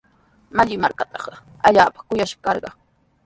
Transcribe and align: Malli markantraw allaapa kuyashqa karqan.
Malli 0.59 0.77
markantraw 0.85 1.35
allaapa 1.67 2.05
kuyashqa 2.07 2.43
karqan. 2.47 2.73